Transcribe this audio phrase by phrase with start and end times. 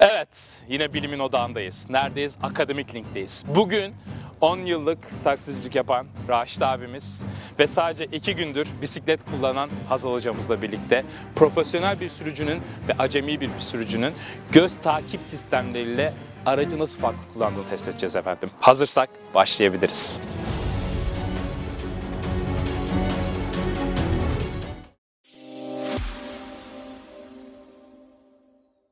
[0.00, 1.90] Evet, yine bilimin odağındayız.
[1.90, 2.38] Neredeyiz?
[2.42, 3.44] Akademik Link'teyiz.
[3.54, 3.94] Bugün
[4.40, 7.24] 10 yıllık taksicilik yapan Raşit abimiz
[7.58, 11.04] ve sadece 2 gündür bisiklet kullanan Hazal hocamızla birlikte
[11.36, 14.14] profesyonel bir sürücünün ve acemi bir sürücünün
[14.52, 16.14] göz takip sistemleriyle
[16.46, 18.50] aracı nasıl farklı kullandığını test edeceğiz efendim.
[18.60, 20.20] Hazırsak başlayabiliriz.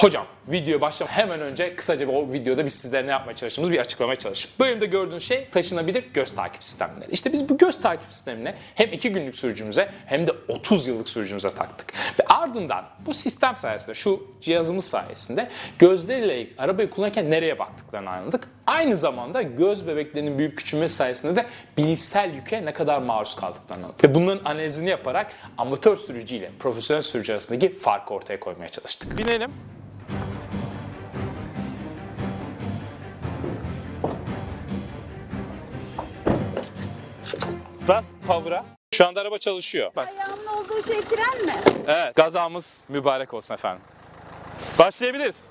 [0.00, 4.16] Hocam videoya başlamadan hemen önce kısaca o videoda biz sizlere ne yapmaya çalıştığımızı bir açıklamaya
[4.16, 4.56] çalışayım.
[4.58, 7.10] Bu elimde gördüğünüz şey taşınabilir göz takip sistemleri.
[7.10, 11.50] İşte biz bu göz takip sistemini hem 2 günlük sürücümüze hem de 30 yıllık sürücümüze
[11.54, 11.92] taktık.
[12.20, 18.48] Ve ardından bu sistem sayesinde şu cihazımız sayesinde gözleriyle arabayı kullanırken nereye baktıklarını anladık.
[18.66, 24.04] Aynı zamanda göz bebeklerinin büyüyüp küçülmesi sayesinde de bilişsel yüke ne kadar maruz kaldıklarını anladık.
[24.04, 29.18] Ve bunların analizini yaparak amatör sürücü ile profesyonel sürücü arasındaki farkı ortaya koymaya çalıştık.
[29.18, 29.79] Binelim.
[37.90, 38.64] Bas power'a.
[38.94, 39.90] Şu anda araba çalışıyor.
[39.96, 40.08] Bak.
[40.08, 41.54] Ayağımın olduğu şey fren mi?
[41.86, 42.16] Evet.
[42.16, 43.82] Gazamız mübarek olsun efendim.
[44.78, 45.48] Başlayabiliriz.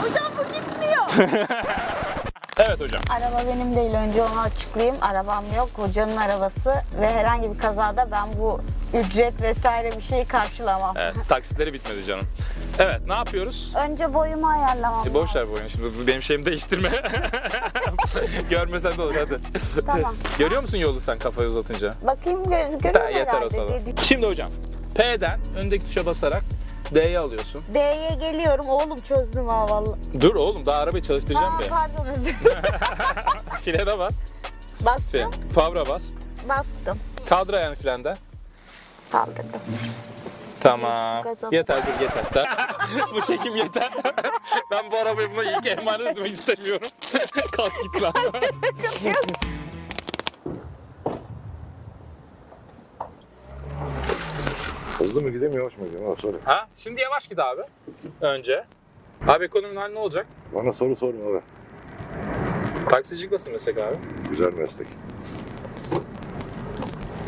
[0.00, 1.28] Hocam bu gitmiyor.
[2.58, 3.02] Evet hocam.
[3.10, 4.96] Araba benim değil önce onu açıklayayım.
[5.00, 8.60] Arabam yok hocanın arabası ve herhangi bir kazada ben bu
[8.94, 10.96] ücret vesaire bir şeyi karşılamam.
[10.98, 11.14] Evet.
[11.28, 12.24] Taksitleri bitmedi canım.
[12.78, 13.00] Evet.
[13.06, 13.72] Ne yapıyoruz?
[13.76, 15.08] Önce boyumu ayarlamam.
[15.08, 15.84] E, boş ver bu oyunu şimdi.
[16.02, 16.88] Bu Benim şeyimi değiştirme.
[18.50, 19.40] Görmesen de olur hadi.
[19.86, 20.14] Tamam.
[20.38, 21.94] Görüyor musun yolu sen kafayı uzatınca?
[22.02, 23.50] Bakayım gör, görüyor Tamam, yeter o herhalde.
[23.54, 23.68] sana.
[23.68, 23.94] dedi.
[24.02, 24.50] Şimdi hocam.
[24.94, 26.42] P'den öndeki tuşa basarak
[26.94, 27.62] D'yi alıyorsun.
[27.74, 28.68] D'ye geliyorum.
[28.68, 29.98] Oğlum çözdüm ha vallahi.
[30.20, 31.68] Dur oğlum daha arabayı çalıştıracağım Aa, be.
[31.68, 32.62] pardon özür dilerim.
[33.64, 34.14] Frene bas.
[34.14, 34.86] Fren.
[34.86, 35.30] Bastım.
[35.54, 36.04] Power'a bas.
[36.48, 36.98] Bastım.
[37.28, 38.16] Kaldır ayağını frenden.
[39.12, 39.60] Kaldırdım.
[40.62, 41.24] Tamam.
[41.52, 42.24] Yeter dur yeter.
[42.32, 42.48] Tamam.
[43.14, 43.90] bu çekim yeter.
[44.70, 46.88] ben bu arabayı buna ilk emanet etmek istemiyorum.
[47.52, 48.12] Kalk git lan.
[54.98, 56.06] Hızlı mı gideyim yavaş mı gideyim?
[56.08, 56.36] Ha, sorry.
[56.44, 56.68] ha?
[56.76, 57.62] Şimdi yavaş git abi.
[58.20, 58.64] Önce.
[59.28, 60.26] Abi ekonominin hali ne olacak?
[60.54, 61.40] Bana soru sorma abi.
[62.88, 63.96] Taksicilik nasıl meslek abi?
[64.30, 64.86] Güzel meslek.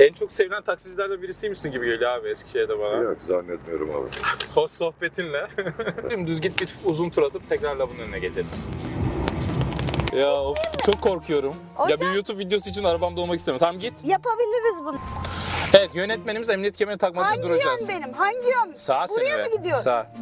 [0.00, 2.94] En çok sevilen taksicilerden birisiymişsin gibi geliyor abi Eskişehir'de bana.
[2.96, 4.08] Yok zannetmiyorum abi.
[4.54, 5.46] Hoş sohbetinle.
[6.26, 8.68] Düz git bir uzun tur atıp tekrar lavın önüne geliriz.
[10.16, 11.54] Ya of çok korkuyorum.
[11.78, 13.66] Ya Hocam- bir YouTube videosu için arabamda olmak istemiyorum.
[13.66, 14.04] Tamam git.
[14.04, 14.98] Yapabiliriz bunu.
[15.74, 17.80] Evet yönetmenimiz emniyet kemeri takmak için Hangi duracağız.
[17.80, 18.12] yön benim?
[18.12, 18.74] Hangi yön?
[18.74, 19.56] Sağ Buraya seni mı be.
[19.56, 19.78] gidiyor?
[19.78, 20.12] Sağ.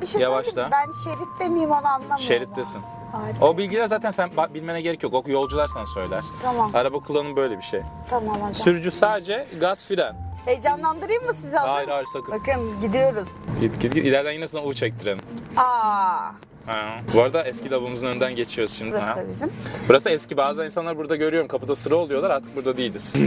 [0.00, 0.50] Bir şey Yavaşla.
[0.50, 0.74] söyleyeyim mi?
[1.04, 2.18] Ben şeritte miyim onu anlamıyorum.
[2.18, 2.82] Şerittesin.
[3.12, 3.46] Harika.
[3.46, 5.14] O bilgiler zaten sen ba- bilmene gerek yok.
[5.14, 6.20] O yolcular sana söyler.
[6.42, 6.70] Tamam.
[6.74, 7.80] Araba kullanımı böyle bir şey.
[8.10, 8.54] Tamam hocam.
[8.54, 10.16] Sürücü sadece gaz fren.
[10.44, 11.56] Heyecanlandırayım mı sizi?
[11.56, 12.06] hazır Hayır mısınız?
[12.14, 12.40] hayır sakın.
[12.40, 13.28] Bakın gidiyoruz.
[13.60, 14.04] Git git git.
[14.04, 15.18] İleriden yine sana U çektirelim.
[15.56, 16.30] Aa,
[16.66, 17.00] Ha.
[17.14, 18.92] Bu arada eski lavabomuzun önünden geçiyoruz şimdi.
[18.92, 19.16] burası Ha.
[19.16, 19.52] da bizim.
[19.88, 20.36] Burası eski.
[20.36, 21.48] Bazı insanlar burada görüyorum.
[21.48, 22.30] Kapıda sıra oluyorlar.
[22.30, 23.14] Artık burada değiliz.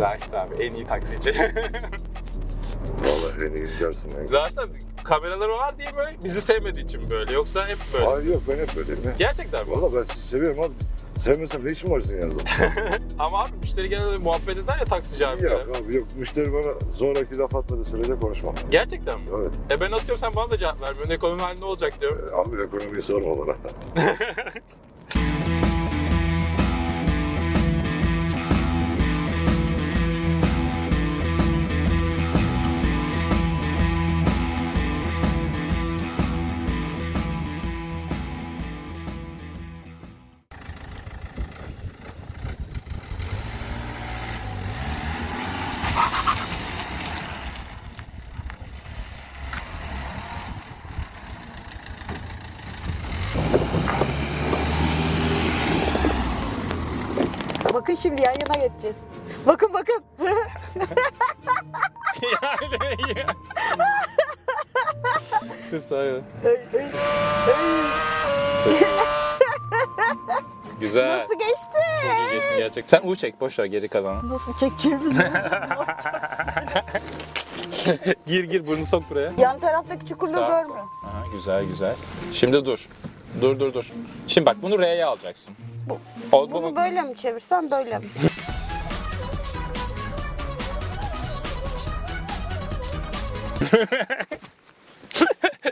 [0.00, 1.34] Raşit abi en iyi taksici.
[3.04, 4.10] Vallahi en iyi dersin.
[4.20, 4.32] En iyi.
[4.32, 7.32] Raşit abi kameraları var diye böyle bizi sevmediği için böyle.
[7.32, 8.04] Yoksa hep böyle.
[8.06, 9.12] Hayır yok ben hep böyleyim ya.
[9.18, 9.74] Gerçekten mi?
[9.74, 10.72] Valla ben sizi seviyorum abi.
[11.18, 12.42] Sevmesem ne işim var sizin yanınızda?
[13.18, 15.42] Ama abi müşteri genelde muhabbet eder ya taksici abi.
[15.44, 16.06] yok abi yok.
[16.16, 18.54] Müşteri bana zoraki laf atmadığı sürece konuşmam.
[18.70, 19.26] Gerçekten mi?
[19.40, 19.52] Evet.
[19.70, 21.10] E ben atıyorum sen bana da cevap vermiyorsun.
[21.12, 22.18] Ekonomi hali ne olacak diyorum.
[22.32, 23.56] E, Abi ekonomiyi sorma bana.
[57.82, 58.96] Bakın şimdi yan yana geçeceğiz.
[59.46, 60.02] Bakın bakın.
[62.72, 63.26] yani ya.
[65.72, 66.04] Dur sağa.
[70.80, 71.18] Güzel.
[71.18, 71.78] Nasıl geçti?
[72.02, 72.90] Çok iyi geçti gerçek.
[72.90, 74.28] Sen U çek boş ver geri kalanı.
[74.28, 75.32] Nasıl çekeceğimi bilmiyorum.
[78.26, 79.32] Gir gir burnu sok buraya.
[79.38, 80.72] Yan taraftaki çukurluğu Sağ, sağ.
[80.74, 81.94] Aha, güzel güzel.
[82.32, 82.88] Şimdi dur.
[83.40, 83.92] Dur dur dur.
[84.28, 85.54] Şimdi bak bunu R'ye alacaksın.
[85.88, 85.98] Bu-
[86.32, 88.04] O, Bunu böyle mi çevirsem böyle mi?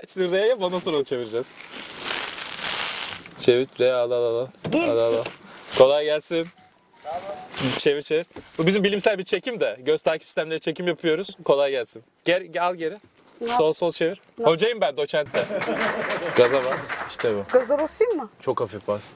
[0.09, 1.47] Şimdi R'ye bana sonra çevireceğiz.
[3.39, 4.37] Çevir R al al al.
[4.37, 4.89] al.
[4.89, 5.25] Al al.
[5.79, 6.47] Kolay gelsin.
[7.79, 8.27] Çevir çevir.
[8.59, 9.77] Bu bizim bilimsel bir çekim de.
[9.81, 11.37] Göz takip sistemleri çekim yapıyoruz.
[11.45, 12.03] Kolay gelsin.
[12.25, 12.99] Gel, gel al geri.
[13.49, 14.21] Sol sol çevir.
[14.45, 15.45] Hocayım ben doçentte.
[16.37, 16.67] Gaza bas.
[17.09, 17.45] İşte bu.
[17.53, 18.29] Gaza basayım mı?
[18.41, 19.11] Çok hafif bas.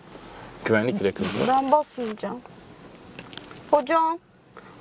[0.64, 1.38] Güvenlik bile kızdı.
[1.48, 2.40] Ben basmayacağım.
[3.70, 4.18] Hocam.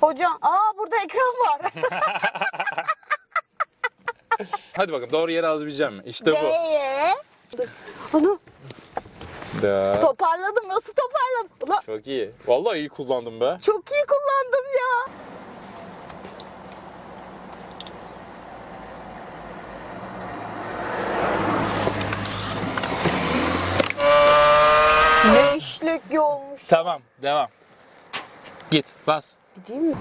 [0.00, 0.38] Hocam.
[0.42, 1.60] Aa burada ekran var.
[4.76, 6.02] Hadi bakalım doğru yere alabileceğim mi?
[6.06, 6.36] İşte bu.
[6.36, 7.14] Ee?
[8.14, 8.38] Onu
[9.62, 10.00] Da.
[10.00, 10.68] toparladım.
[10.68, 11.68] Nasıl toparladım?
[11.68, 12.30] Ulan Çok iyi.
[12.46, 13.58] Vallahi iyi kullandım be.
[13.62, 15.12] çok iyi kullandım ya.
[25.94, 26.62] İşlek yolmuş.
[26.68, 27.48] Tamam devam.
[28.70, 29.34] Git bas.
[29.68, 29.94] Değil mi?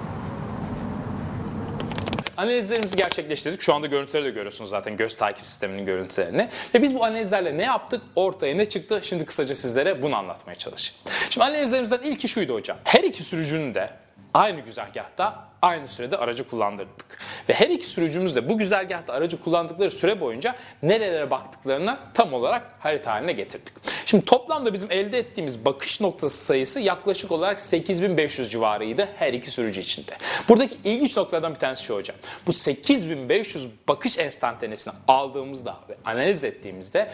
[2.37, 3.61] Analizlerimizi gerçekleştirdik.
[3.61, 6.49] Şu anda görüntüleri de görüyorsunuz zaten göz takip sisteminin görüntülerini.
[6.75, 8.01] Ve biz bu analizlerle ne yaptık?
[8.15, 8.99] Ortaya ne çıktı?
[9.03, 11.03] Şimdi kısaca sizlere bunu anlatmaya çalışayım.
[11.29, 12.77] Şimdi analizlerimizden ilki şuydu hocam.
[12.83, 13.89] Her iki sürücünün de
[14.33, 17.19] aynı güzergahta aynı sürede aracı kullandırdık.
[17.49, 22.75] Ve her iki sürücümüz de bu güzergahta aracı kullandıkları süre boyunca nerelere baktıklarını tam olarak
[22.79, 23.73] harita haline getirdik.
[24.13, 29.81] Şimdi toplamda bizim elde ettiğimiz bakış noktası sayısı yaklaşık olarak 8500 civarıydı her iki sürücü
[29.81, 30.11] içinde.
[30.49, 32.17] Buradaki ilginç noktalardan bir tanesi şu hocam.
[32.47, 37.11] Bu 8500 bakış enstantanesini aldığımızda ve analiz ettiğimizde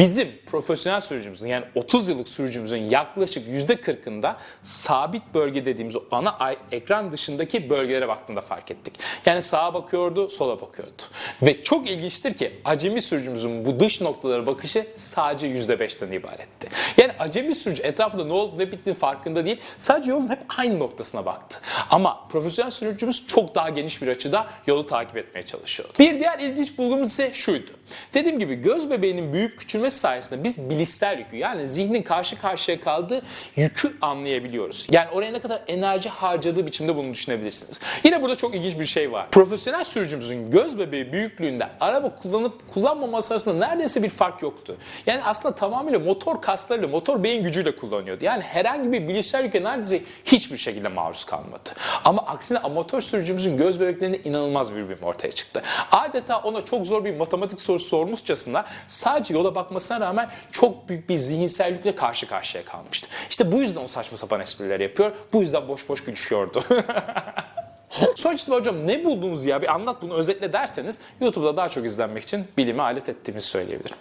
[0.00, 7.12] bizim profesyonel sürücümüzün yani 30 yıllık sürücümüzün yaklaşık %40'ında sabit bölge dediğimiz o ana ekran
[7.12, 8.94] dışındaki bölgelere baktığında fark ettik.
[9.26, 11.02] Yani sağa bakıyordu, sola bakıyordu.
[11.42, 16.68] Ve çok ilginçtir ki acemi sürücümüzün bu dış noktalara bakışı sadece %5'ten ibaretti.
[16.96, 19.60] Yani acemi sürücü etrafında ne olup ne bittiğinin farkında değil.
[19.78, 21.60] Sadece yolun hep aynı noktasına baktı.
[21.90, 25.92] Ama profesyonel sürücümüz çok daha geniş bir açıda yolu takip etmeye çalışıyordu.
[25.98, 27.70] Bir diğer ilginç bulgumuz ise şuydu.
[28.14, 29.58] Dediğim gibi göz bebeğinin büyüyüp
[29.90, 33.22] küçülmesi sayesinde biz bilişsel yükü yani zihnin karşı karşıya kaldığı
[33.56, 34.86] yükü anlayabiliyoruz.
[34.90, 37.80] Yani oraya ne kadar enerji harcadığı biçimde bunu düşünebilirsiniz.
[38.04, 39.30] Yine burada çok ilginç bir şey var.
[39.30, 44.76] Profesyonel sürücümüzün göz bebeği büyüklüğünde araba kullanıp kullanmaması arasında neredeyse bir fark yoktu.
[45.06, 48.24] Yani aslında tamamıyla motor kaslarıyla, motor beyin gücüyle kullanıyordu.
[48.24, 51.70] Yani herhangi bir bilişsel yüke neredeyse hiçbir şekilde maruz kalmadı.
[52.04, 55.62] Ama aksine amatör sürücümüzün göz bebeklerinde inanılmaz bir birim ortaya çıktı.
[55.90, 61.16] Adeta ona çok zor bir matematik sorusu sormuşçasına sadece yola bakmasına rağmen çok büyük bir
[61.16, 63.08] zihinsel yükle karşı karşıya kalmıştı.
[63.30, 65.12] İşte bu yüzden o saçma sapan esprileri yapıyor.
[65.32, 66.62] Bu yüzden boş boş gülüşüyordu.
[68.16, 72.22] Sonuç itibariyle hocam ne buldunuz ya bir anlat bunu özetle derseniz YouTube'da daha çok izlenmek
[72.22, 73.96] için bilimi alet ettiğimizi söyleyebilirim.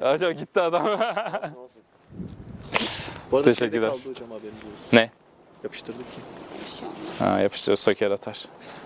[0.00, 0.86] hocam gitti adam.
[3.30, 3.92] Bu arada Teşekkürler.
[3.92, 4.68] kaldı hocam haberiniz olsun.
[4.92, 5.10] ne?
[5.64, 6.20] Yapıştırdık ki.
[7.18, 8.44] Ha, yapıştır söker atar.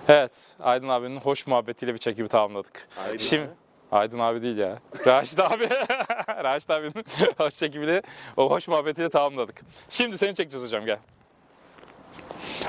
[0.09, 2.89] Evet Aydın abinin hoş muhabbetiyle bir çekimi tamamladık.
[3.07, 3.51] Aydın Şimdi abi.
[3.93, 4.79] Aydın abi değil ya.
[5.07, 5.69] Raşit abi.
[6.45, 7.05] Raşit abinin
[7.39, 8.03] hoş çekimiyle
[8.37, 9.63] o hoş muhabbetiyle tamamladık.
[9.89, 10.99] Şimdi seni çekeceğiz hocam gel.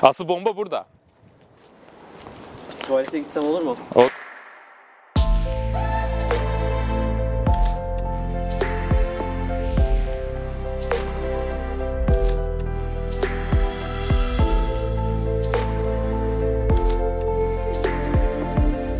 [0.01, 0.85] Asıl bomba burada.
[2.79, 3.77] Tuvalete gitsem olur mu?
[3.95, 4.07] O-